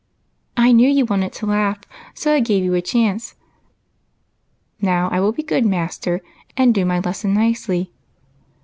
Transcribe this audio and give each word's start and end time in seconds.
"I 0.57 0.71
knew 0.71 0.89
you 0.89 1.05
wanted 1.05 1.31
to 1.33 1.45
laugh, 1.45 1.77
so 2.15 2.33
I 2.33 2.39
gave 2.39 2.63
you 2.63 2.73
a 2.73 2.81
chance. 2.81 3.35
Now 4.81 5.09
I 5.11 5.19
will 5.19 5.31
be 5.31 5.43
good, 5.43 5.63
master, 5.63 6.21
and 6.57 6.73
do 6.73 6.85
my 6.85 6.97
lesson 6.97 7.35
nicely." 7.35 7.93